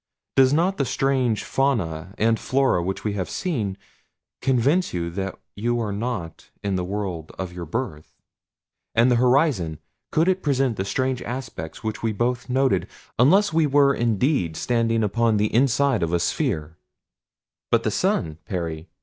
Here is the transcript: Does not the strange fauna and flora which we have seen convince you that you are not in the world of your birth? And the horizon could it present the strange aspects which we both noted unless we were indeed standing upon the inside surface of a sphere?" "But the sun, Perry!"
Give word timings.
Does 0.35 0.51
not 0.51 0.77
the 0.77 0.83
strange 0.85 1.43
fauna 1.43 2.15
and 2.17 2.39
flora 2.39 2.81
which 2.81 3.03
we 3.03 3.13
have 3.13 3.29
seen 3.29 3.77
convince 4.41 4.95
you 4.95 5.11
that 5.11 5.37
you 5.55 5.79
are 5.79 5.91
not 5.91 6.49
in 6.63 6.75
the 6.75 6.83
world 6.83 7.31
of 7.37 7.53
your 7.53 7.67
birth? 7.67 8.11
And 8.95 9.11
the 9.11 9.17
horizon 9.17 9.77
could 10.09 10.27
it 10.27 10.41
present 10.41 10.75
the 10.75 10.85
strange 10.85 11.21
aspects 11.21 11.83
which 11.83 12.01
we 12.01 12.13
both 12.13 12.49
noted 12.49 12.87
unless 13.19 13.53
we 13.53 13.67
were 13.67 13.93
indeed 13.93 14.57
standing 14.57 15.03
upon 15.03 15.37
the 15.37 15.53
inside 15.53 15.99
surface 16.01 16.07
of 16.09 16.13
a 16.13 16.19
sphere?" 16.19 16.77
"But 17.69 17.83
the 17.83 17.91
sun, 17.91 18.39
Perry!" 18.45 18.89